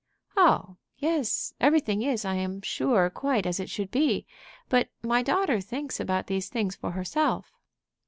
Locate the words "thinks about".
5.61-6.25